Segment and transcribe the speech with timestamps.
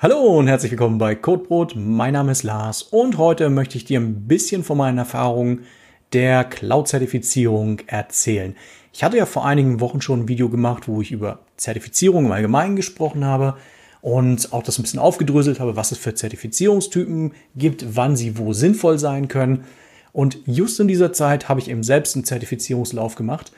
[0.00, 1.74] Hallo und herzlich willkommen bei Codebrot.
[1.76, 5.64] Mein Name ist Lars und heute möchte ich dir ein bisschen von meinen Erfahrungen
[6.12, 8.56] der Cloud-Zertifizierung erzählen.
[8.92, 12.32] Ich hatte ja vor einigen Wochen schon ein Video gemacht, wo ich über Zertifizierung im
[12.32, 13.56] Allgemeinen gesprochen habe
[14.00, 18.52] und auch das ein bisschen aufgedröselt habe, was es für Zertifizierungstypen gibt, wann sie wo
[18.52, 19.64] sinnvoll sein können.
[20.12, 23.52] Und just in dieser Zeit habe ich eben selbst einen Zertifizierungslauf gemacht.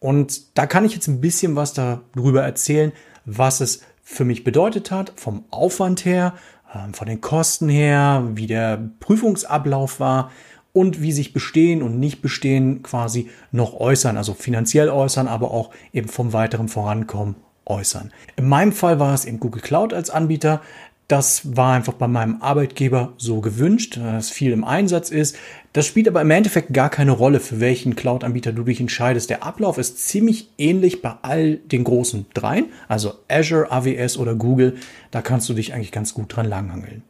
[0.00, 2.92] Und da kann ich jetzt ein bisschen was darüber erzählen,
[3.26, 6.34] was es für mich bedeutet hat, vom Aufwand her,
[6.74, 10.30] ähm, von den Kosten her, wie der Prüfungsablauf war
[10.72, 16.08] und wie sich Bestehen und Nicht-Bestehen quasi noch äußern, also finanziell äußern, aber auch eben
[16.08, 18.12] vom weiteren Vorankommen äußern.
[18.36, 20.60] In meinem Fall war es eben Google Cloud als Anbieter.
[21.08, 25.36] Das war einfach bei meinem Arbeitgeber so gewünscht, dass viel im Einsatz ist.
[25.72, 29.30] Das spielt aber im Endeffekt gar keine Rolle, für welchen Cloud-Anbieter du dich entscheidest.
[29.30, 34.78] Der Ablauf ist ziemlich ähnlich bei all den großen dreien, also Azure, AWS oder Google.
[35.12, 37.02] Da kannst du dich eigentlich ganz gut dran langhangeln.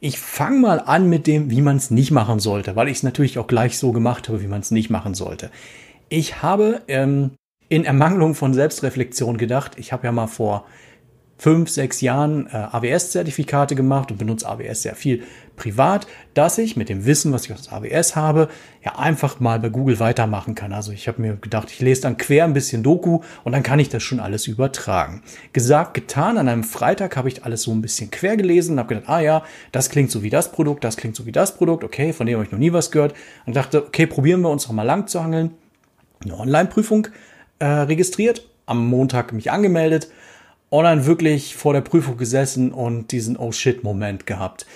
[0.00, 3.02] Ich fange mal an mit dem, wie man es nicht machen sollte, weil ich es
[3.04, 5.50] natürlich auch gleich so gemacht habe, wie man es nicht machen sollte.
[6.08, 7.32] Ich habe ähm,
[7.68, 10.64] in Ermangelung von Selbstreflexion gedacht, ich habe ja mal vor
[11.38, 15.22] fünf, sechs Jahren äh, AWS-Zertifikate gemacht und benutze AWS sehr viel
[15.54, 18.48] privat, dass ich mit dem Wissen, was ich aus AWS habe,
[18.84, 20.72] ja einfach mal bei Google weitermachen kann.
[20.72, 23.78] Also ich habe mir gedacht, ich lese dann quer ein bisschen Doku und dann kann
[23.78, 25.22] ich das schon alles übertragen.
[25.52, 28.94] Gesagt, getan, an einem Freitag habe ich alles so ein bisschen quer gelesen und habe
[28.94, 31.84] gedacht, ah ja, das klingt so wie das Produkt, das klingt so wie das Produkt,
[31.84, 33.14] okay, von dem habe ich noch nie was gehört
[33.46, 35.52] und dachte, okay, probieren wir uns noch mal lang zu hangeln.
[36.24, 37.08] Eine Online-Prüfung
[37.60, 40.08] äh, registriert, am Montag mich angemeldet
[40.70, 44.66] und dann wirklich vor der Prüfung gesessen und diesen Oh shit Moment gehabt.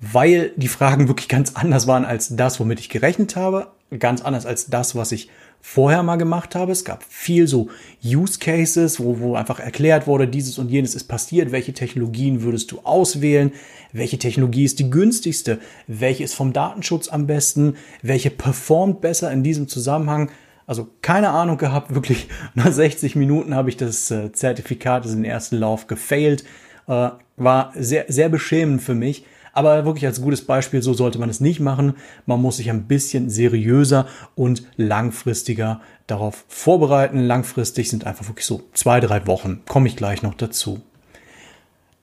[0.00, 3.68] Weil die Fragen wirklich ganz anders waren als das, womit ich gerechnet habe.
[3.98, 5.30] Ganz anders als das, was ich
[5.60, 6.72] vorher mal gemacht habe.
[6.72, 7.68] Es gab viel so
[8.04, 11.52] Use Cases, wo, wo einfach erklärt wurde, dieses und jenes ist passiert.
[11.52, 13.52] Welche Technologien würdest du auswählen?
[13.92, 15.58] Welche Technologie ist die günstigste?
[15.86, 17.76] Welche ist vom Datenschutz am besten?
[18.02, 20.30] Welche performt besser in diesem Zusammenhang?
[20.66, 25.24] Also keine Ahnung gehabt, wirklich nach 60 Minuten habe ich das äh, Zertifikat, also den
[25.24, 26.44] ersten Lauf gefailt.
[26.88, 29.24] Äh, war sehr, sehr beschämend für mich.
[29.52, 31.94] Aber wirklich als gutes Beispiel, so sollte man es nicht machen.
[32.26, 37.20] Man muss sich ein bisschen seriöser und langfristiger darauf vorbereiten.
[37.20, 39.62] Langfristig sind einfach wirklich so zwei, drei Wochen.
[39.66, 40.82] Komme ich gleich noch dazu.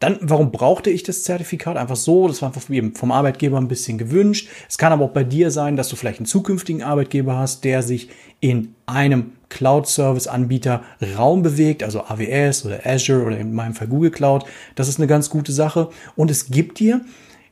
[0.03, 1.78] Dann, warum brauchte ich das Zertifikat?
[1.78, 4.50] Einfach so, das war einfach vom Arbeitgeber ein bisschen gewünscht.
[4.68, 7.81] Es kann aber auch bei dir sein, dass du vielleicht einen zukünftigen Arbeitgeber hast, der
[7.84, 8.09] sich
[8.41, 10.84] in einem Cloud-Service-Anbieter
[11.18, 14.44] Raum bewegt, also AWS oder Azure oder in meinem Fall Google Cloud.
[14.75, 15.88] Das ist eine ganz gute Sache.
[16.18, 17.00] Und es gibt dir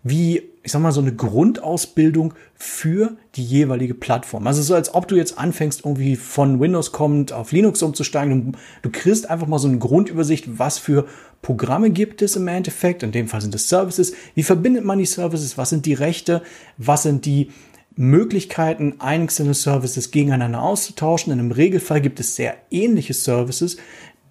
[0.04, 4.46] wie, ich sag mal, so eine Grundausbildung für die jeweilige Plattform.
[4.46, 8.52] Also so, als ob du jetzt anfängst, irgendwie von Windows kommend auf Linux umzusteigen.
[8.52, 11.08] Du, du kriegst einfach mal so eine Grundübersicht, was für
[11.42, 13.02] Programme gibt es im Endeffekt.
[13.02, 14.14] In dem Fall sind es Services.
[14.36, 15.58] Wie verbindet man die Services?
[15.58, 16.44] Was sind die Rechte?
[16.78, 17.50] Was sind die
[17.96, 21.34] Möglichkeiten, einzelne Services gegeneinander auszutauschen?
[21.34, 23.78] In einem Regelfall gibt es sehr ähnliche Services,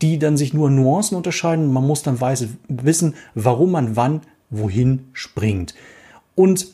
[0.01, 1.73] die dann sich nur Nuancen unterscheiden.
[1.73, 5.75] Man muss dann weiß, wissen, warum man wann wohin springt.
[6.41, 6.69] Und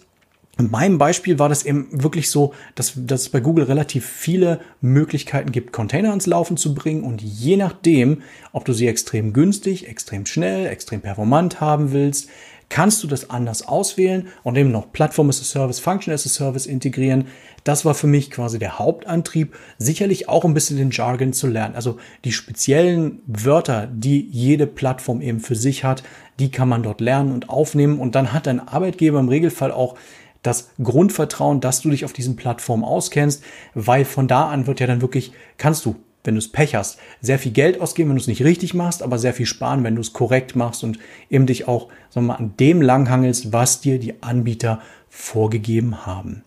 [0.59, 4.61] in meinem Beispiel war das eben wirklich so, dass, dass es bei Google relativ viele
[4.81, 7.03] Möglichkeiten gibt, Container ans Laufen zu bringen.
[7.03, 8.23] Und je nachdem,
[8.53, 12.29] ob du sie extrem günstig, extrem schnell, extrem performant haben willst,
[12.69, 16.29] kannst du das anders auswählen und eben noch Plattform as a Service, Function as a
[16.29, 17.27] Service integrieren.
[17.65, 21.75] Das war für mich quasi der Hauptantrieb, sicherlich auch ein bisschen den Jargon zu lernen.
[21.75, 26.03] Also die speziellen Wörter, die jede Plattform eben für sich hat,
[26.39, 29.97] die kann man dort lernen und aufnehmen und dann hat dein Arbeitgeber im Regelfall auch
[30.43, 33.43] das Grundvertrauen, dass du dich auf diesen Plattformen auskennst,
[33.75, 36.99] weil von da an wird ja dann wirklich, kannst du wenn du es Pech hast,
[37.21, 39.95] sehr viel Geld ausgeben, wenn du es nicht richtig machst, aber sehr viel sparen, wenn
[39.95, 40.99] du es korrekt machst und
[41.31, 46.45] eben dich auch sagen wir mal, an dem langhangelst, was dir die Anbieter vorgegeben haben.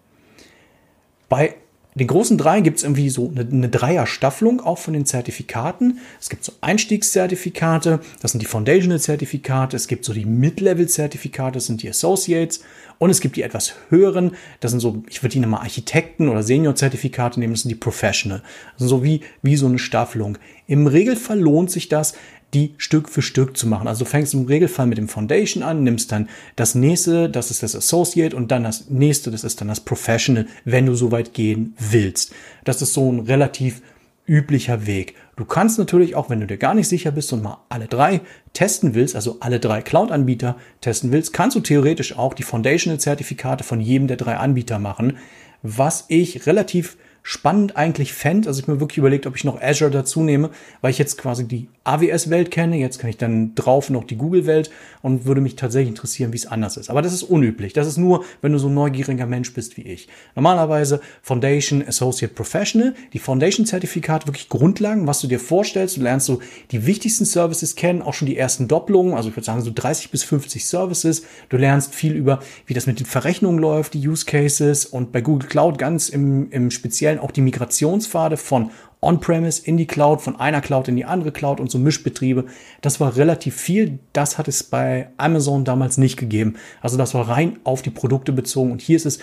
[1.27, 1.55] Bei
[1.99, 5.99] den großen drei gibt es irgendwie so eine, eine Dreierstaffelung auch von den Zertifikaten.
[6.19, 11.83] Es gibt so Einstiegszertifikate, das sind die Foundational-Zertifikate, es gibt so die Mid-Level-Zertifikate, das sind
[11.83, 12.61] die Associates
[12.97, 14.31] und es gibt die etwas höheren,
[14.61, 18.41] das sind so, ich würde die nochmal Architekten- oder Senior-Zertifikate nehmen, das sind die Professional.
[18.71, 20.37] Das sind so wie, wie so eine Staffelung.
[20.67, 22.13] Im Regelfall lohnt sich das,
[22.53, 23.87] die Stück für Stück zu machen.
[23.87, 27.63] Also du fängst im Regelfall mit dem Foundation an, nimmst dann das nächste, das ist
[27.63, 31.33] das Associate und dann das nächste, das ist dann das Professional, wenn du so weit
[31.33, 32.33] gehen willst.
[32.63, 33.81] Das ist so ein relativ
[34.27, 35.15] üblicher Weg.
[35.35, 38.21] Du kannst natürlich auch, wenn du dir gar nicht sicher bist und mal alle drei
[38.53, 43.81] testen willst, also alle drei Cloud-Anbieter testen willst, kannst du theoretisch auch die Foundational-Zertifikate von
[43.81, 45.17] jedem der drei Anbieter machen,
[45.63, 48.47] was ich relativ spannend eigentlich fände.
[48.47, 51.47] Also ich mir wirklich überlegt, ob ich noch Azure dazu nehme, weil ich jetzt quasi
[51.47, 52.77] die AWS-Welt kenne.
[52.77, 54.71] Jetzt kann ich dann drauf noch die Google-Welt
[55.01, 56.89] und würde mich tatsächlich interessieren, wie es anders ist.
[56.89, 57.73] Aber das ist unüblich.
[57.73, 60.07] Das ist nur, wenn du so ein neugieriger Mensch bist wie ich.
[60.35, 65.97] Normalerweise Foundation, Associate Professional, die Foundation-Zertifikat, wirklich Grundlagen, was du dir vorstellst.
[65.97, 66.41] Du lernst so
[66.71, 69.13] die wichtigsten Services kennen, auch schon die ersten Doppelungen.
[69.13, 71.23] Also ich würde sagen so 30 bis 50 Services.
[71.49, 75.21] Du lernst viel über, wie das mit den Verrechnungen läuft, die Use Cases und bei
[75.21, 78.71] Google Cloud ganz im, im Speziellen auch die Migrationspfade von
[79.01, 82.45] On-Premise in die Cloud, von einer Cloud in die andere Cloud und so Mischbetriebe.
[82.81, 83.99] Das war relativ viel.
[84.11, 86.55] Das hat es bei Amazon damals nicht gegeben.
[86.81, 88.71] Also das war rein auf die Produkte bezogen.
[88.71, 89.19] Und hier ist es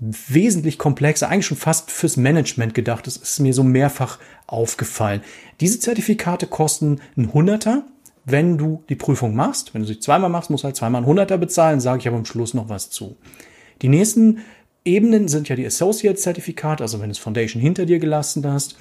[0.00, 3.06] wesentlich komplexer, eigentlich schon fast fürs Management gedacht.
[3.06, 5.20] Das ist mir so mehrfach aufgefallen.
[5.60, 7.84] Diese Zertifikate kosten ein Hunderter,
[8.24, 9.72] wenn du die Prüfung machst.
[9.72, 12.16] Wenn du sie zweimal machst, musst du halt zweimal ein Hunderter bezahlen, sage ich aber
[12.16, 13.16] am Schluss noch was zu.
[13.82, 14.38] Die nächsten
[14.84, 18.76] Ebenen sind ja die Associate-Zertifikate, also wenn du das Foundation hinter dir gelassen hast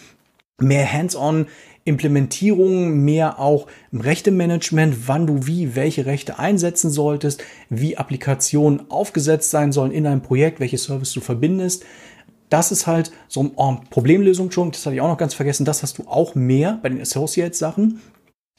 [0.62, 1.48] mehr Hands-on
[1.84, 9.50] Implementierung, mehr auch im Rechte-Management, wann du wie welche Rechte einsetzen solltest, wie Applikationen aufgesetzt
[9.50, 11.84] sein sollen in einem Projekt, welche Service du verbindest.
[12.50, 15.66] Das ist halt so eine oh, Problemlösung schon, das hatte ich auch noch ganz vergessen,
[15.66, 18.02] das hast du auch mehr bei den Associates-Sachen.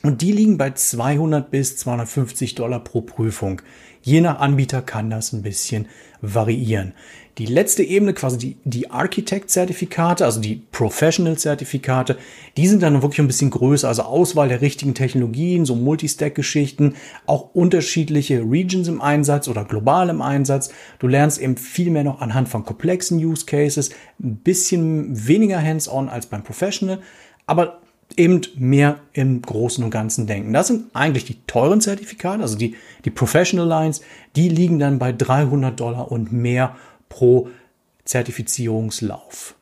[0.03, 3.63] Und die liegen bei 200 bis 250 Dollar pro Prüfung.
[4.01, 5.87] Je nach Anbieter kann das ein bisschen
[6.21, 6.95] variieren.
[7.39, 12.19] Die letzte Ebene, quasi die, die Architect-Zertifikate, also die Professional-Zertifikate,
[12.59, 16.95] die sind dann wirklich ein bisschen größer, also Auswahl der richtigen Technologien, so Multistack-Geschichten,
[17.25, 20.71] auch unterschiedliche Regions im Einsatz oder global im Einsatz.
[20.99, 23.91] Du lernst eben viel mehr noch anhand von komplexen Use Cases,
[24.23, 26.99] ein bisschen weniger hands-on als beim Professional,
[27.47, 27.81] aber
[28.17, 30.53] eben mehr im Großen und Ganzen denken.
[30.53, 32.77] Das sind eigentlich die teuren Zertifikate, also die,
[33.07, 34.03] die Professional Lines,
[34.37, 36.77] die liegen dann bei 300 Dollar und mehr
[37.13, 37.51] pro
[38.07, 39.55] Zertifizierungslauf.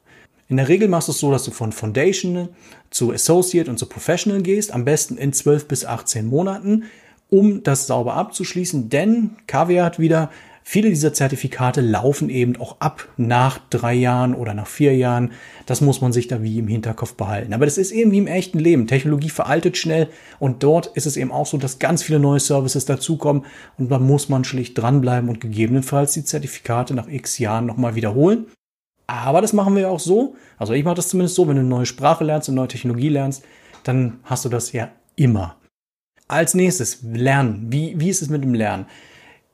[0.48, 2.48] In der Regel machst du es so, dass du von Foundation
[2.90, 6.84] zu Associate und zu Professional gehst, am besten in 12 bis 18 Monaten,
[7.28, 10.30] um das sauber abzuschließen, denn Kaviat wieder,
[10.72, 15.32] Viele dieser Zertifikate laufen eben auch ab nach drei Jahren oder nach vier Jahren.
[15.66, 17.52] Das muss man sich da wie im Hinterkopf behalten.
[17.54, 18.86] Aber das ist eben wie im echten Leben.
[18.86, 20.06] Technologie veraltet schnell
[20.38, 23.46] und dort ist es eben auch so, dass ganz viele neue Services dazukommen
[23.78, 28.46] und da muss man schlicht dranbleiben und gegebenenfalls die Zertifikate nach x Jahren nochmal wiederholen.
[29.08, 30.36] Aber das machen wir auch so.
[30.56, 33.08] Also ich mache das zumindest so, wenn du eine neue Sprache lernst, eine neue Technologie
[33.08, 33.42] lernst,
[33.82, 35.56] dann hast du das ja immer.
[36.28, 37.72] Als nächstes, Lernen.
[37.72, 38.86] Wie, wie ist es mit dem Lernen?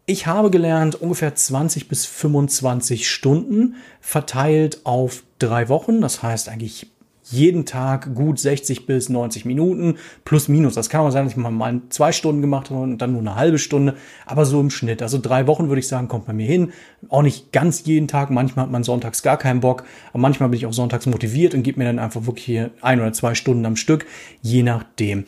[0.08, 6.00] Ich habe gelernt ungefähr 20 bis 25 Stunden verteilt auf drei Wochen.
[6.00, 6.86] Das heißt eigentlich
[7.24, 10.74] jeden Tag gut 60 bis 90 Minuten plus minus.
[10.74, 13.34] Das kann auch sein, dass ich mal zwei Stunden gemacht habe und dann nur eine
[13.34, 15.02] halbe Stunde, aber so im Schnitt.
[15.02, 16.72] Also drei Wochen würde ich sagen, kommt bei mir hin.
[17.08, 18.30] Auch nicht ganz jeden Tag.
[18.30, 21.64] Manchmal hat man sonntags gar keinen Bock, aber manchmal bin ich auch sonntags motiviert und
[21.64, 24.06] gebe mir dann einfach wirklich hier ein oder zwei Stunden am Stück,
[24.40, 25.24] je nachdem.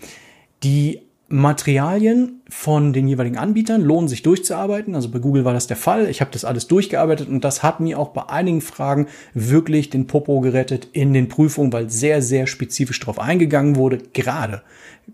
[0.62, 4.94] Die Materialien von den jeweiligen Anbietern lohnen sich durchzuarbeiten.
[4.94, 6.08] Also bei Google war das der Fall.
[6.08, 10.06] Ich habe das alles durchgearbeitet und das hat mir auch bei einigen Fragen wirklich den
[10.06, 14.62] Popo gerettet in den Prüfungen, weil sehr, sehr spezifisch darauf eingegangen wurde, gerade,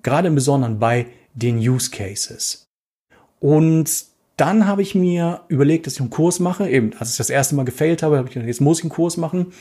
[0.04, 2.64] gerade im Besonderen bei den Use Cases.
[3.40, 3.90] Und
[4.36, 6.68] dann habe ich mir überlegt, dass ich einen Kurs mache.
[6.68, 8.90] Eben, als ich das erste Mal gefailt habe, habe ich gedacht, jetzt muss ich einen
[8.90, 9.52] Kurs machen.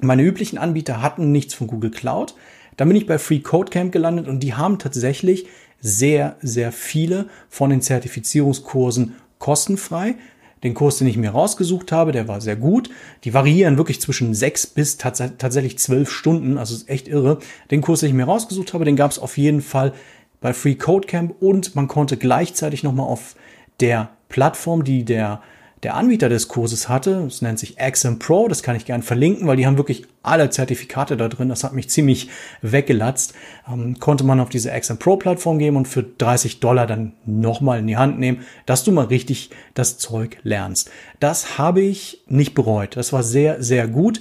[0.00, 2.34] Meine üblichen Anbieter hatten nichts von Google Cloud.
[2.76, 5.46] Dann bin ich bei Free Code Camp gelandet und die haben tatsächlich
[5.82, 10.14] sehr, sehr viele von den Zertifizierungskursen kostenfrei.
[10.62, 12.88] Den Kurs, den ich mir rausgesucht habe, der war sehr gut.
[13.24, 17.38] Die variieren wirklich zwischen sechs bis tats tatsächlich zwölf Stunden, also ist echt irre.
[17.72, 19.92] Den Kurs, den ich mir rausgesucht habe, den gab es auf jeden Fall
[20.40, 23.34] bei Free Code Camp und man konnte gleichzeitig nochmal auf
[23.80, 25.42] der Plattform, die der
[25.82, 27.22] der Anbieter des Kurses hatte.
[27.24, 28.48] Das nennt sich Axam Pro.
[28.48, 31.48] Das kann ich gern verlinken, weil die haben wirklich alle Zertifikate da drin.
[31.48, 32.28] Das hat mich ziemlich
[32.60, 33.34] weggelatzt.
[33.70, 37.80] Ähm, konnte man auf diese Axam Pro Plattform geben und für 30 Dollar dann nochmal
[37.80, 40.90] in die Hand nehmen, dass du mal richtig das Zeug lernst.
[41.18, 42.96] Das habe ich nicht bereut.
[42.96, 44.20] Das war sehr, sehr gut.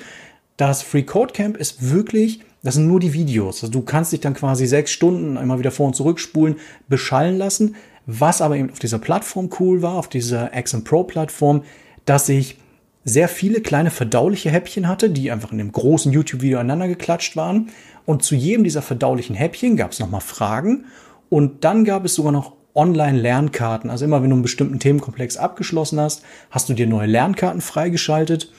[0.58, 3.63] Das Free Code Camp ist wirklich das sind nur die Videos.
[3.63, 7.75] Also du kannst dich dann quasi sechs Stunden einmal wieder vor und zurückspulen, beschallen lassen.
[8.05, 11.63] Was aber eben auf dieser Plattform cool war, auf dieser Axon Pro Plattform,
[12.05, 12.58] dass ich
[13.03, 17.70] sehr viele kleine verdauliche Häppchen hatte, die einfach in dem großen YouTube-Video aneinander geklatscht waren.
[18.05, 20.86] Und zu jedem dieser verdaulichen Häppchen gab es nochmal Fragen.
[21.29, 23.89] Und dann gab es sogar noch Online-Lernkarten.
[23.89, 28.51] Also immer wenn du einen bestimmten Themenkomplex abgeschlossen hast, hast du dir neue Lernkarten freigeschaltet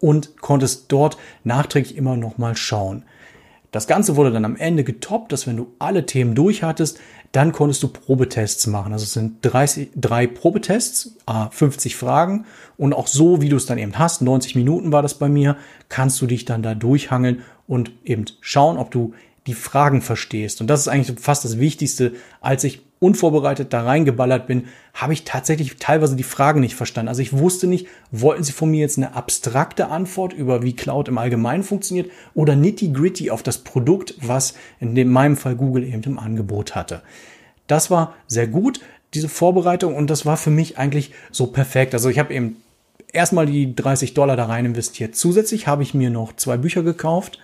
[0.00, 3.04] und konntest dort nachträglich immer nochmal schauen.
[3.74, 7.00] Das Ganze wurde dann am Ende getoppt, dass wenn du alle Themen durch hattest,
[7.32, 8.92] dann konntest du Probetests machen.
[8.92, 11.16] Also es sind 30, drei Probetests,
[11.50, 12.44] 50 Fragen
[12.76, 15.56] und auch so, wie du es dann eben hast, 90 Minuten war das bei mir,
[15.88, 19.12] kannst du dich dann da durchhangeln und eben schauen, ob du
[19.48, 20.60] die Fragen verstehst.
[20.60, 22.12] Und das ist eigentlich fast das Wichtigste.
[22.40, 27.08] Als ich unvorbereitet da reingeballert bin, habe ich tatsächlich teilweise die Fragen nicht verstanden.
[27.08, 31.08] Also ich wusste nicht, wollten sie von mir jetzt eine abstrakte Antwort über wie Cloud
[31.08, 36.18] im Allgemeinen funktioniert oder nitty-gritty auf das Produkt, was in meinem Fall Google eben im
[36.18, 37.02] Angebot hatte.
[37.66, 38.80] Das war sehr gut,
[39.12, 41.92] diese Vorbereitung, und das war für mich eigentlich so perfekt.
[41.92, 42.56] Also ich habe eben
[43.12, 45.14] erstmal die 30 Dollar da rein investiert.
[45.14, 47.38] Zusätzlich habe ich mir noch zwei Bücher gekauft.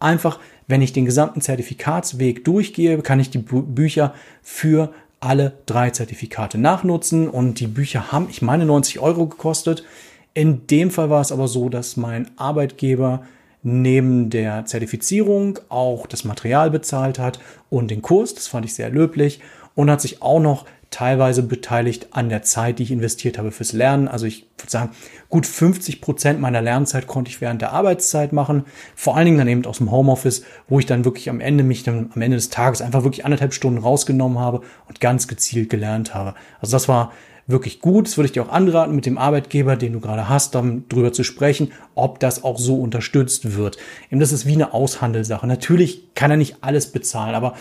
[0.00, 6.58] Einfach wenn ich den gesamten Zertifikatsweg durchgehe, kann ich die Bücher für alle drei Zertifikate
[6.58, 9.84] nachnutzen und die Bücher haben, ich meine, 90 Euro gekostet.
[10.32, 13.24] In dem Fall war es aber so, dass mein Arbeitgeber
[13.62, 18.34] neben der Zertifizierung auch das Material bezahlt hat und den Kurs.
[18.34, 19.40] Das fand ich sehr löblich
[19.74, 23.72] und hat sich auch noch teilweise beteiligt an der Zeit, die ich investiert habe fürs
[23.72, 24.08] Lernen.
[24.08, 24.90] Also ich würde sagen,
[25.28, 28.64] gut 50 Prozent meiner Lernzeit konnte ich während der Arbeitszeit machen.
[28.96, 31.84] Vor allen Dingen dann eben aus dem Homeoffice, wo ich dann wirklich am Ende mich
[31.84, 36.14] dann am Ende des Tages einfach wirklich anderthalb Stunden rausgenommen habe und ganz gezielt gelernt
[36.14, 36.34] habe.
[36.60, 37.12] Also das war
[37.46, 38.06] wirklich gut.
[38.06, 41.12] Das würde ich dir auch anraten, mit dem Arbeitgeber, den du gerade hast, dann drüber
[41.12, 43.76] zu sprechen, ob das auch so unterstützt wird.
[44.10, 45.46] Eben das ist wie eine Aushandelssache.
[45.46, 47.54] Natürlich kann er nicht alles bezahlen, aber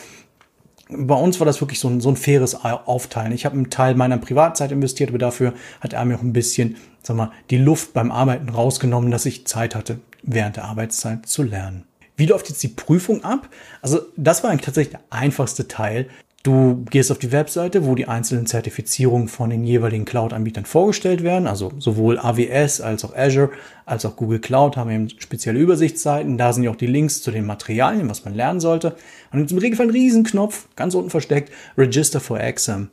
[0.90, 3.32] bei uns war das wirklich so ein, so ein faires Aufteilen.
[3.32, 6.78] Ich habe einen Teil meiner Privatzeit investiert, aber dafür hat er mir auch ein bisschen,
[7.04, 11.44] sag mal, die Luft beim Arbeiten rausgenommen, dass ich Zeit hatte, während der Arbeitszeit zu
[11.44, 11.86] lernen.
[12.16, 13.50] Wie läuft jetzt die Prüfung ab?
[13.82, 16.10] Also das war eigentlich tatsächlich der einfachste Teil.
[16.44, 21.48] Du gehst auf die Webseite, wo die einzelnen Zertifizierungen von den jeweiligen Cloud-Anbietern vorgestellt werden.
[21.48, 23.52] Also sowohl AWS als auch Azure
[23.86, 26.38] als auch Google Cloud haben eben spezielle Übersichtsseiten.
[26.38, 28.96] Da sind ja auch die Links zu den Materialien, was man lernen sollte.
[29.34, 32.90] Und im Regelfall ein Riesenknopf, ganz unten versteckt, Register for Exam.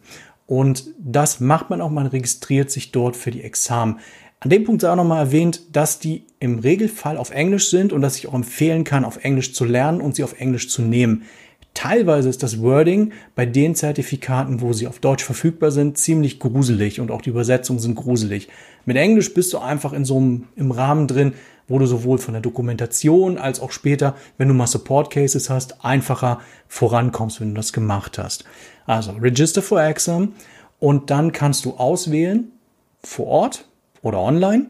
[0.46, 4.00] Und das macht man auch, man registriert sich dort für die Examen.
[4.40, 8.02] An dem Punkt sei auch nochmal erwähnt, dass die im Regelfall auf Englisch sind und
[8.02, 11.22] dass ich auch empfehlen kann, auf Englisch zu lernen und sie auf Englisch zu nehmen.
[11.76, 17.00] Teilweise ist das Wording bei den Zertifikaten, wo sie auf Deutsch verfügbar sind, ziemlich gruselig
[17.00, 18.48] und auch die Übersetzungen sind gruselig.
[18.86, 21.34] Mit Englisch bist du einfach in so einem, im Rahmen drin,
[21.68, 25.84] wo du sowohl von der Dokumentation als auch später, wenn du mal Support Cases hast,
[25.84, 28.46] einfacher vorankommst, wenn du das gemacht hast.
[28.86, 30.32] Also Register for Exam
[30.78, 32.52] und dann kannst du auswählen
[33.02, 33.68] vor Ort
[34.00, 34.68] oder online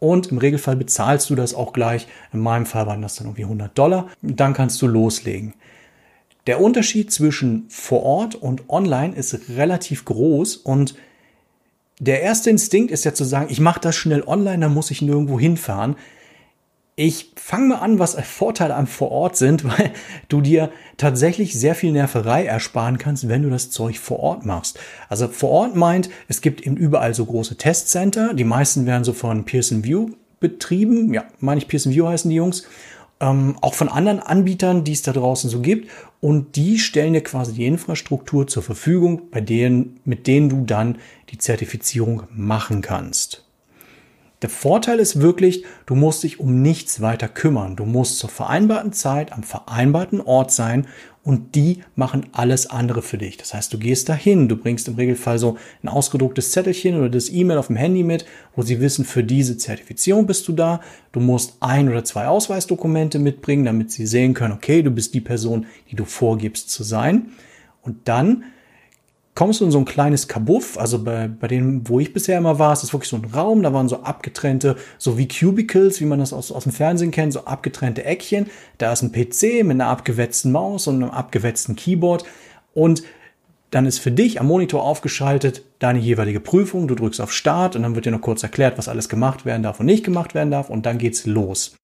[0.00, 2.08] und im Regelfall bezahlst du das auch gleich.
[2.30, 4.08] In meinem Fall waren das dann irgendwie 100 Dollar.
[4.20, 5.54] Dann kannst du loslegen.
[6.46, 10.94] Der Unterschied zwischen vor Ort und online ist relativ groß und
[12.00, 15.02] der erste Instinkt ist ja zu sagen, ich mache das schnell online, dann muss ich
[15.02, 15.94] nirgendwo hinfahren.
[16.96, 19.92] Ich fange mal an, was Vorteile am Vorort sind, weil
[20.28, 24.80] du dir tatsächlich sehr viel Nerverei ersparen kannst, wenn du das Zeug vor Ort machst.
[25.08, 28.34] Also vor Ort meint, es gibt eben überall so große Testcenter.
[28.34, 31.14] Die meisten werden so von Pearson View betrieben.
[31.14, 32.64] Ja, meine ich Pearson View heißen die Jungs
[33.22, 35.88] ähm, auch von anderen Anbietern, die es da draußen so gibt.
[36.20, 40.98] Und die stellen dir quasi die Infrastruktur zur Verfügung, bei denen, mit denen du dann
[41.30, 43.46] die Zertifizierung machen kannst.
[44.42, 47.76] Der Vorteil ist wirklich, du musst dich um nichts weiter kümmern.
[47.76, 50.88] Du musst zur vereinbarten Zeit am vereinbarten Ort sein
[51.24, 53.36] und die machen alles andere für dich.
[53.36, 57.30] Das heißt, du gehst dahin, du bringst im Regelfall so ein ausgedrucktes Zettelchen oder das
[57.30, 58.24] E-Mail auf dem Handy mit,
[58.56, 60.80] wo sie wissen, für diese Zertifizierung bist du da.
[61.12, 65.20] Du musst ein oder zwei Ausweisdokumente mitbringen, damit sie sehen können, okay, du bist die
[65.20, 67.28] Person, die du vorgibst zu sein.
[67.82, 68.44] Und dann
[69.34, 72.58] kommst du in so ein kleines Kabuff, also bei, bei dem, wo ich bisher immer
[72.58, 76.04] war, ist das wirklich so ein Raum, da waren so abgetrennte, so wie Cubicles, wie
[76.04, 78.50] man das aus, aus dem Fernsehen kennt, so abgetrennte Eckchen.
[78.78, 82.24] Da ist ein PC mit einer abgewetzten Maus und einem abgewetzten Keyboard
[82.74, 83.02] und
[83.70, 86.88] dann ist für dich am Monitor aufgeschaltet deine jeweilige Prüfung.
[86.88, 89.62] Du drückst auf Start und dann wird dir noch kurz erklärt, was alles gemacht werden
[89.62, 91.74] darf und nicht gemacht werden darf und dann geht's los.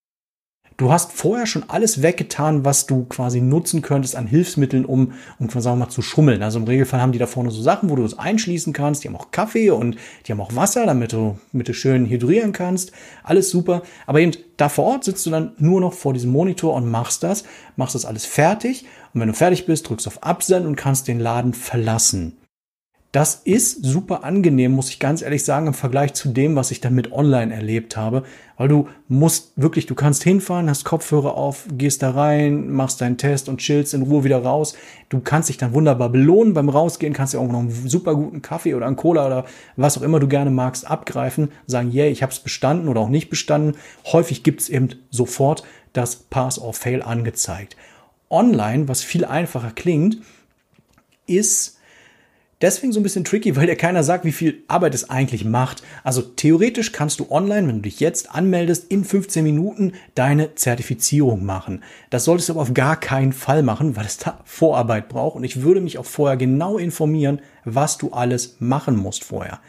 [0.78, 5.50] Du hast vorher schon alles weggetan, was du quasi nutzen könntest an Hilfsmitteln, um, um
[5.50, 6.40] sagen wir mal, zu schummeln.
[6.40, 9.02] Also im Regelfall haben die da vorne so Sachen, wo du es einschließen kannst.
[9.02, 12.52] Die haben auch Kaffee und die haben auch Wasser, damit du, damit du schön hydrieren
[12.52, 12.92] kannst.
[13.24, 13.82] Alles super.
[14.06, 17.24] Aber eben da vor Ort sitzt du dann nur noch vor diesem Monitor und machst
[17.24, 17.42] das,
[17.74, 18.84] machst das alles fertig.
[19.12, 22.36] Und wenn du fertig bist, drückst auf Absenden und kannst den Laden verlassen.
[23.10, 26.82] Das ist super angenehm, muss ich ganz ehrlich sagen, im Vergleich zu dem, was ich
[26.82, 28.22] damit online erlebt habe.
[28.58, 33.16] Weil du musst wirklich, du kannst hinfahren, hast Kopfhörer auf, gehst da rein, machst deinen
[33.16, 34.74] Test und chillst in Ruhe wieder raus.
[35.08, 38.42] Du kannst dich dann wunderbar belohnen beim Rausgehen, kannst dir auch noch einen super guten
[38.42, 39.44] Kaffee oder einen Cola oder
[39.76, 43.08] was auch immer du gerne magst abgreifen, sagen, yeah, ich habe es bestanden oder auch
[43.08, 43.78] nicht bestanden.
[44.12, 45.62] Häufig gibt es eben sofort
[45.94, 47.74] das Pass or Fail angezeigt.
[48.30, 50.18] online, was viel einfacher klingt,
[51.26, 51.77] ist
[52.60, 55.82] deswegen so ein bisschen tricky, weil dir keiner sagt, wie viel Arbeit es eigentlich macht.
[56.04, 61.44] Also theoretisch kannst du online, wenn du dich jetzt anmeldest, in 15 Minuten deine Zertifizierung
[61.44, 61.82] machen.
[62.10, 65.36] Das solltest du aber auf gar keinen Fall machen, weil es da Vorarbeit braucht.
[65.36, 69.60] Und ich würde mich auch vorher genau informieren, was du alles machen musst vorher.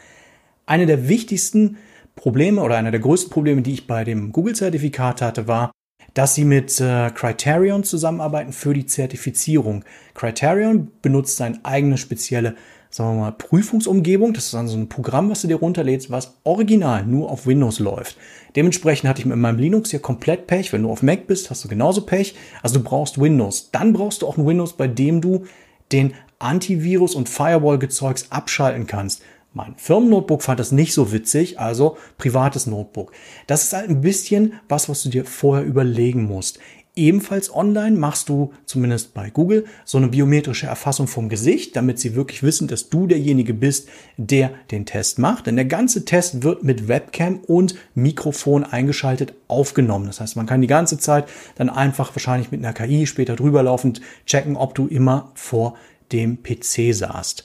[0.66, 1.78] Eine der wichtigsten
[2.16, 5.72] Probleme oder einer der größten Probleme, die ich bei dem Google-Zertifikat hatte, war,
[6.14, 9.84] dass sie mit äh, Criterion zusammenarbeiten für die Zertifizierung.
[10.14, 12.56] Criterion benutzt seine eigene spezielle
[12.90, 14.34] sagen wir mal, Prüfungsumgebung.
[14.34, 17.78] Das ist dann so ein Programm, was du dir runterlädst, was original nur auf Windows
[17.78, 18.16] läuft.
[18.56, 20.72] Dementsprechend hatte ich mit meinem Linux hier komplett Pech.
[20.72, 22.34] Wenn du auf Mac bist, hast du genauso Pech.
[22.62, 23.70] Also du brauchst Windows.
[23.70, 25.46] Dann brauchst du auch ein Windows, bei dem du
[25.92, 29.22] den Antivirus und Firewall-Gezeugs abschalten kannst.
[29.52, 33.10] Mein Firmennotebook fand das nicht so witzig, also privates Notebook.
[33.48, 36.60] Das ist halt ein bisschen was, was du dir vorher überlegen musst.
[36.96, 42.16] Ebenfalls online machst du, zumindest bei Google, so eine biometrische Erfassung vom Gesicht, damit sie
[42.16, 45.46] wirklich wissen, dass du derjenige bist, der den Test macht.
[45.46, 50.06] Denn der ganze Test wird mit Webcam und Mikrofon eingeschaltet aufgenommen.
[50.06, 53.62] Das heißt, man kann die ganze Zeit dann einfach wahrscheinlich mit einer KI später drüber
[53.62, 55.76] laufend checken, ob du immer vor
[56.10, 57.44] dem PC saßt.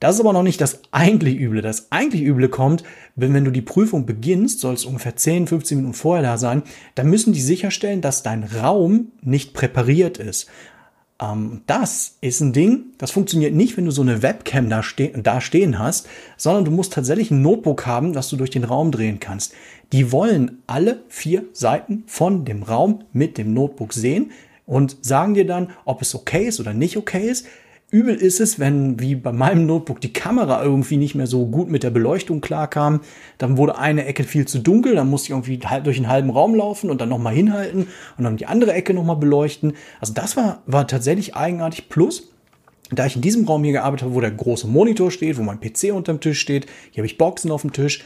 [0.00, 1.62] Das ist aber noch nicht das eigentlich Üble.
[1.62, 2.82] Das eigentlich Üble kommt,
[3.16, 6.62] wenn, wenn du die Prüfung beginnst, soll es ungefähr 10, 15 Minuten vorher da sein,
[6.94, 10.48] dann müssen die sicherstellen, dass dein Raum nicht präpariert ist.
[11.20, 15.10] Ähm, das ist ein Ding, das funktioniert nicht, wenn du so eine Webcam da, ste
[15.10, 18.90] da stehen hast, sondern du musst tatsächlich ein Notebook haben, das du durch den Raum
[18.90, 19.54] drehen kannst.
[19.92, 24.32] Die wollen alle vier Seiten von dem Raum mit dem Notebook sehen
[24.66, 27.46] und sagen dir dann, ob es okay ist oder nicht okay ist.
[27.94, 31.70] Übel ist es, wenn wie bei meinem Notebook die Kamera irgendwie nicht mehr so gut
[31.70, 33.02] mit der Beleuchtung klarkam.
[33.38, 36.56] Dann wurde eine Ecke viel zu dunkel, dann musste ich irgendwie durch einen halben Raum
[36.56, 37.86] laufen und dann nochmal hinhalten
[38.18, 39.74] und dann die andere Ecke nochmal beleuchten.
[40.00, 41.88] Also das war, war tatsächlich eigenartig.
[41.88, 42.32] Plus,
[42.90, 45.60] da ich in diesem Raum hier gearbeitet habe, wo der große Monitor steht, wo mein
[45.60, 48.02] PC unterm Tisch steht, hier habe ich Boxen auf dem Tisch,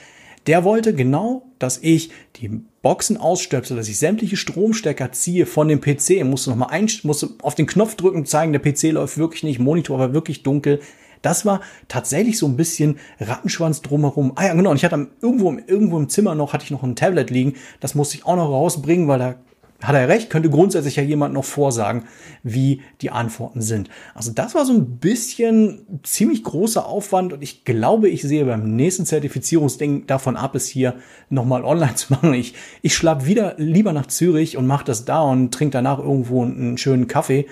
[0.46, 5.78] der wollte genau, dass ich die Boxen ausstöpsel, dass ich sämtliche Stromstecker ziehe von dem
[5.78, 6.24] PC.
[6.24, 9.98] Musste nochmal ein, musste auf den Knopf drücken, zeigen, der PC läuft wirklich nicht, Monitor
[9.98, 10.80] war wirklich dunkel.
[11.20, 14.32] Das war tatsächlich so ein bisschen Rattenschwanz drumherum.
[14.36, 14.70] Ah ja, genau.
[14.70, 17.56] Und ich hatte irgendwo, irgendwo im Zimmer noch, hatte ich noch ein Tablet liegen.
[17.80, 19.34] Das musste ich auch noch rausbringen, weil da
[19.82, 22.04] hat er recht, könnte grundsätzlich ja jemand noch vorsagen,
[22.42, 23.88] wie die Antworten sind.
[24.12, 28.74] Also das war so ein bisschen ziemlich großer Aufwand und ich glaube, ich sehe beim
[28.74, 30.96] nächsten Zertifizierungsding davon ab, es hier
[31.30, 32.34] nochmal online zu machen.
[32.34, 36.44] Ich, ich schlapp wieder lieber nach Zürich und mache das da und trinke danach irgendwo
[36.44, 37.46] einen schönen Kaffee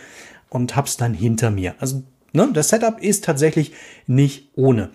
[0.48, 1.76] und hab's dann hinter mir.
[1.78, 3.72] Also ne, das Setup ist tatsächlich
[4.08, 4.90] nicht ohne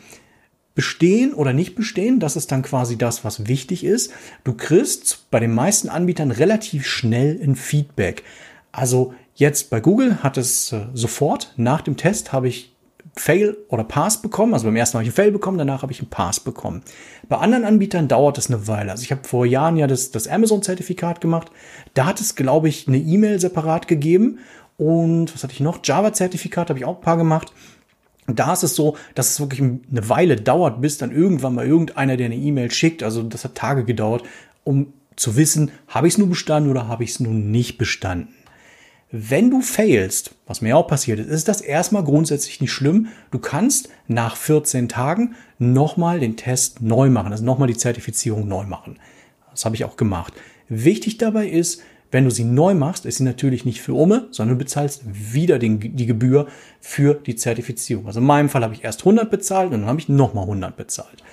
[0.75, 2.19] bestehen oder nicht bestehen.
[2.19, 4.11] Das ist dann quasi das, was wichtig ist.
[4.43, 8.23] Du kriegst bei den meisten Anbietern relativ schnell ein Feedback.
[8.71, 12.71] Also jetzt bei Google hat es äh, sofort nach dem Test habe ich
[13.15, 14.53] Fail oder Pass bekommen.
[14.53, 16.81] Also beim ersten habe ich einen Fail bekommen, danach habe ich einen Pass bekommen.
[17.27, 18.91] Bei anderen Anbietern dauert es eine Weile.
[18.91, 21.51] Also ich habe vor Jahren ja das, das Amazon-Zertifikat gemacht.
[21.93, 24.39] Da hat es, glaube ich, eine E-Mail separat gegeben.
[24.77, 25.79] Und was hatte ich noch?
[25.83, 27.51] Java-Zertifikat habe ich auch ein paar gemacht.
[28.35, 32.17] Da ist es so, dass es wirklich eine Weile dauert, bis dann irgendwann mal irgendeiner,
[32.17, 34.23] der eine E-Mail schickt, also das hat Tage gedauert,
[34.63, 38.29] um zu wissen, habe ich es nun bestanden oder habe ich es nun nicht bestanden.
[39.13, 43.07] Wenn du failst, was mir auch passiert ist, ist das erstmal grundsätzlich nicht schlimm.
[43.29, 48.63] Du kannst nach 14 Tagen nochmal den Test neu machen, also nochmal die Zertifizierung neu
[48.63, 48.99] machen.
[49.51, 50.33] Das habe ich auch gemacht.
[50.69, 54.57] Wichtig dabei ist, wenn du sie neu machst, ist sie natürlich nicht für Umme, sondern
[54.57, 56.47] du bezahlst wieder den, die Gebühr
[56.81, 58.05] für die Zertifizierung.
[58.05, 60.75] Also in meinem Fall habe ich erst 100 bezahlt und dann habe ich nochmal 100
[60.75, 61.23] bezahlt.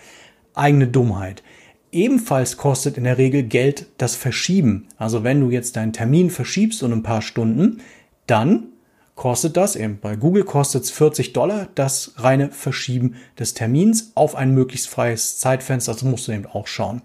[0.54, 1.42] Eigene Dummheit.
[1.90, 4.86] Ebenfalls kostet in der Regel Geld das Verschieben.
[4.96, 7.80] Also wenn du jetzt deinen Termin verschiebst um ein paar Stunden,
[8.26, 8.68] dann
[9.14, 14.36] kostet das, eben bei Google kostet es 40 Dollar, das reine Verschieben des Termins auf
[14.36, 15.92] ein möglichst freies Zeitfenster.
[15.92, 17.02] Das musst du eben auch schauen.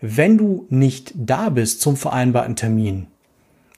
[0.00, 3.06] Wenn du nicht da bist zum vereinbarten Termin,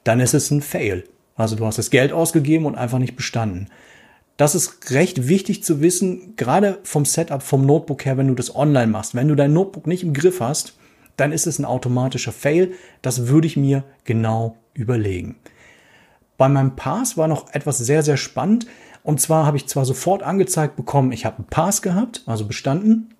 [0.04, 1.04] dann ist es ein Fail.
[1.34, 3.68] Also du hast das Geld ausgegeben und einfach nicht bestanden.
[4.36, 8.54] Das ist recht wichtig zu wissen, gerade vom Setup, vom Notebook her, wenn du das
[8.54, 9.14] online machst.
[9.14, 10.74] Wenn du dein Notebook nicht im Griff hast,
[11.16, 12.72] dann ist es ein automatischer Fail.
[13.02, 15.36] Das würde ich mir genau überlegen.
[16.38, 18.66] Bei meinem Pass war noch etwas sehr, sehr spannend.
[19.04, 23.11] Und zwar habe ich zwar sofort angezeigt bekommen, ich habe einen Pass gehabt, also bestanden,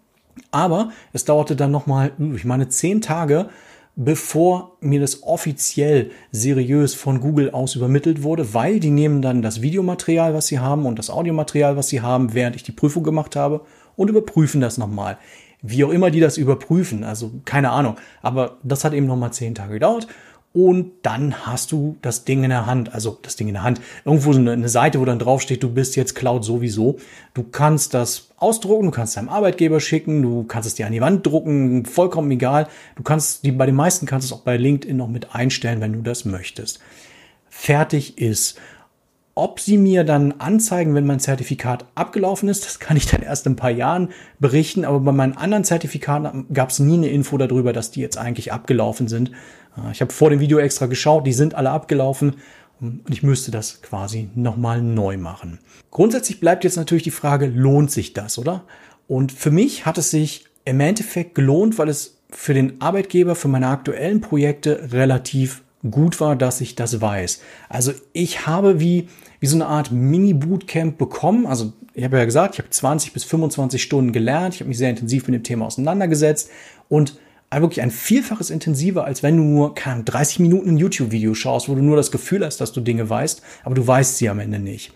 [0.51, 3.49] aber es dauerte dann nochmal, ich meine, zehn Tage,
[3.95, 9.61] bevor mir das offiziell seriös von Google aus übermittelt wurde, weil die nehmen dann das
[9.61, 13.37] Videomaterial, was sie haben und das Audiomaterial, was sie haben, während ich die Prüfung gemacht
[13.37, 13.63] habe
[13.97, 15.19] und überprüfen das nochmal.
[15.61, 17.97] Wie auch immer die das überprüfen, also keine Ahnung.
[18.21, 20.09] Aber das hat eben nochmal zehn Tage gedauert
[20.55, 23.81] und dann hast du das Ding in der Hand, also das Ding in der Hand,
[24.05, 26.99] irgendwo so eine, Seite, wo dann draufsteht, du bist jetzt Cloud sowieso.
[27.33, 31.01] Du kannst das ausdrucken, du kannst deinem Arbeitgeber schicken, du kannst es dir an die
[31.01, 32.69] Wand drucken, vollkommen egal.
[32.97, 35.81] Du kannst, die, bei den meisten kannst du es auch bei LinkedIn noch mit einstellen,
[35.81, 36.81] wenn du das möchtest.
[37.49, 38.59] Fertig ist.
[39.35, 43.47] Ob sie mir dann anzeigen, wenn mein Zertifikat abgelaufen ist, das kann ich dann erst
[43.47, 44.85] in ein paar Jahren berichten.
[44.85, 48.53] Aber bei meinen anderen Zertifikaten gab es nie eine Info darüber, dass die jetzt eigentlich
[48.53, 49.31] abgelaufen sind.
[49.93, 52.37] Ich habe vor dem Video extra geschaut, die sind alle abgelaufen
[52.81, 55.61] und ich müsste das quasi nochmal neu machen.
[55.91, 58.65] Grundsätzlich bleibt jetzt natürlich die Frage, lohnt sich das, oder?
[59.09, 63.49] Und für mich hat es sich im Endeffekt gelohnt, weil es für den Arbeitgeber, für
[63.49, 67.41] meine aktuellen Projekte relativ gut war, dass ich das weiß.
[67.69, 69.09] Also ich habe wie,
[69.41, 71.47] wie so eine Art Mini-Bootcamp bekommen.
[71.47, 74.55] Also ich habe ja gesagt, ich habe 20 bis 25 Stunden gelernt.
[74.55, 76.51] Ich habe mich sehr intensiv mit dem Thema auseinandergesetzt
[76.89, 77.19] und
[77.61, 81.75] wirklich ein Vielfaches intensiver, als wenn du nur keine 30 Minuten ein YouTube-Video schaust, wo
[81.75, 84.59] du nur das Gefühl hast, dass du Dinge weißt, aber du weißt sie am Ende
[84.59, 84.93] nicht.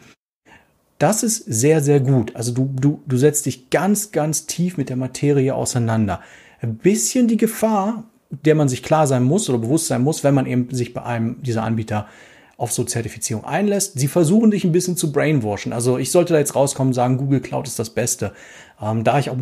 [0.98, 2.34] Das ist sehr, sehr gut.
[2.34, 6.22] Also du, du, du setzt dich ganz, ganz tief mit der Materie auseinander.
[6.62, 10.34] Ein bisschen die Gefahr, der man sich klar sein muss oder bewusst sein muss, wenn
[10.34, 12.08] man eben sich bei einem dieser Anbieter
[12.56, 13.98] auf so Zertifizierung einlässt.
[13.98, 15.72] Sie versuchen dich ein bisschen zu brainwashen.
[15.72, 18.32] Also ich sollte da jetzt rauskommen und sagen, Google Cloud ist das Beste.
[18.80, 19.36] Ähm, da ich auch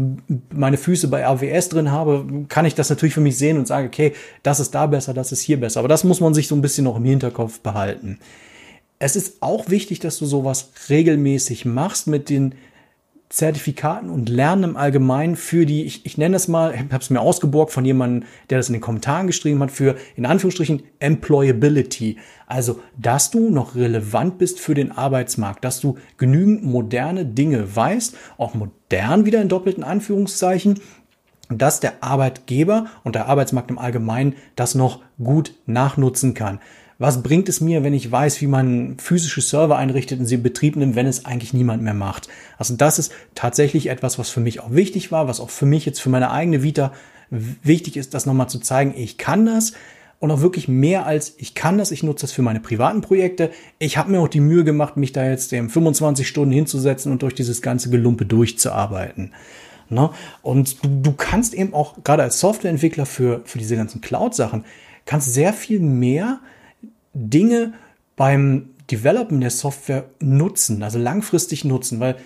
[0.53, 3.87] meine Füße bei AWS drin habe, kann ich das natürlich für mich sehen und sagen,
[3.87, 5.79] okay, das ist da besser, das ist hier besser.
[5.79, 8.19] Aber das muss man sich so ein bisschen noch im Hinterkopf behalten.
[8.99, 12.55] Es ist auch wichtig, dass du sowas regelmäßig machst mit den
[13.31, 17.11] Zertifikaten und Lernen im Allgemeinen für die, ich, ich nenne das mal, ich habe es
[17.11, 22.19] mir ausgeborgt von jemandem, der das in den Kommentaren geschrieben hat, für in Anführungsstrichen Employability.
[22.47, 28.17] Also, dass du noch relevant bist für den Arbeitsmarkt, dass du genügend moderne Dinge weißt,
[28.39, 30.81] auch modern wieder in doppelten Anführungszeichen,
[31.49, 36.61] dass der Arbeitgeber und der Arbeitsmarkt im Allgemeinen das noch gut nachnutzen kann
[36.99, 40.43] was bringt es mir, wenn ich weiß, wie man physische Server einrichtet und sie in
[40.43, 42.29] Betrieb nimmt, wenn es eigentlich niemand mehr macht?
[42.57, 45.85] Also das ist tatsächlich etwas, was für mich auch wichtig war, was auch für mich
[45.87, 46.93] jetzt für meine eigene Vita
[47.31, 49.73] wichtig ist, das nochmal zu zeigen, ich kann das
[50.21, 53.51] und auch wirklich mehr als ich kann das, ich nutze das für meine privaten Projekte.
[53.79, 57.23] Ich habe mir auch die Mühe gemacht, mich da jetzt eben 25 Stunden hinzusetzen und
[57.23, 59.33] durch dieses ganze Gelumpe durchzuarbeiten.
[59.91, 60.11] Ne?
[60.43, 64.65] Und du, du kannst eben auch gerade als Softwareentwickler für, für diese ganzen Cloud-Sachen,
[65.05, 66.41] kannst sehr viel mehr
[67.15, 67.73] Dinge
[68.17, 72.17] beim Developen der Software nutzen, also langfristig nutzen, weil,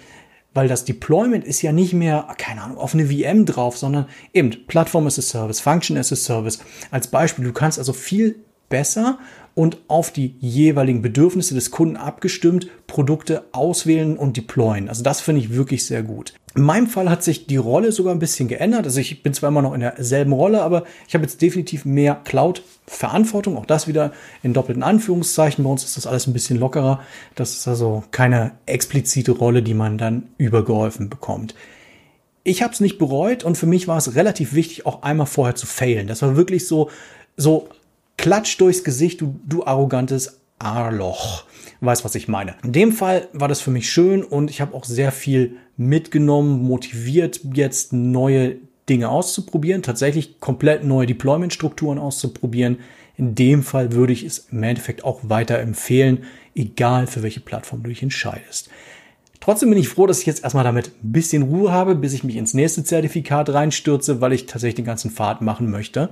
[0.54, 4.66] weil das Deployment ist ja nicht mehr, keine Ahnung, auf eine VM drauf, sondern eben
[4.66, 6.58] Plattform as a Service, Function as a Service.
[6.90, 8.36] Als Beispiel, du kannst also viel
[8.68, 9.18] besser
[9.58, 14.88] und auf die jeweiligen Bedürfnisse des Kunden abgestimmt Produkte auswählen und deployen.
[14.88, 16.32] Also das finde ich wirklich sehr gut.
[16.54, 18.84] In meinem Fall hat sich die Rolle sogar ein bisschen geändert.
[18.84, 22.20] Also ich bin zwar immer noch in derselben Rolle, aber ich habe jetzt definitiv mehr
[22.22, 23.58] Cloud-Verantwortung.
[23.58, 24.12] Auch das wieder
[24.44, 25.64] in doppelten Anführungszeichen.
[25.64, 27.00] Bei uns ist das alles ein bisschen lockerer.
[27.34, 31.56] Das ist also keine explizite Rolle, die man dann übergeholfen bekommt.
[32.44, 35.56] Ich habe es nicht bereut und für mich war es relativ wichtig, auch einmal vorher
[35.56, 36.06] zu failen.
[36.06, 36.90] Das war wirklich so,
[37.36, 37.68] so
[38.18, 41.44] Klatsch durchs Gesicht, du, du arrogantes Arloch.
[41.80, 42.56] Weißt, was ich meine.
[42.64, 46.60] In dem Fall war das für mich schön und ich habe auch sehr viel mitgenommen,
[46.62, 48.56] motiviert, jetzt neue
[48.88, 52.78] Dinge auszuprobieren, tatsächlich komplett neue Deployment-Strukturen auszuprobieren.
[53.16, 56.24] In dem Fall würde ich es im Endeffekt auch weiter empfehlen,
[56.56, 58.68] egal für welche Plattform du dich entscheidest.
[59.38, 62.24] Trotzdem bin ich froh, dass ich jetzt erstmal damit ein bisschen Ruhe habe, bis ich
[62.24, 66.10] mich ins nächste Zertifikat reinstürze, weil ich tatsächlich den ganzen Pfad machen möchte.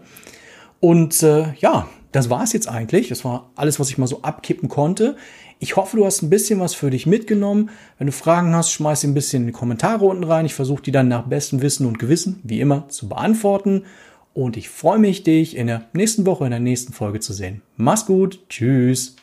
[0.80, 3.08] Und äh, ja, das war es jetzt eigentlich.
[3.08, 5.16] Das war alles, was ich mal so abkippen konnte.
[5.58, 7.70] Ich hoffe, du hast ein bisschen was für dich mitgenommen.
[7.98, 10.46] Wenn du Fragen hast, schmeiß sie ein bisschen in die Kommentare unten rein.
[10.46, 13.84] Ich versuche die dann nach bestem Wissen und Gewissen, wie immer, zu beantworten.
[14.34, 17.62] Und ich freue mich, dich in der nächsten Woche, in der nächsten Folge zu sehen.
[17.76, 18.40] Mach's gut.
[18.50, 19.16] Tschüss.